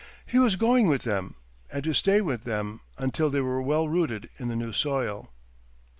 He 0.25 0.39
was 0.39 0.55
going 0.55 0.87
with 0.87 1.03
them, 1.03 1.35
and 1.71 1.83
to 1.83 1.93
stay 1.93 2.21
with 2.21 2.43
them 2.43 2.79
until 2.97 3.29
they 3.29 3.41
were 3.41 3.61
well 3.61 3.87
rooted 3.87 4.31
in 4.39 4.47
the 4.47 4.55
new 4.55 4.73
soil. 4.73 5.29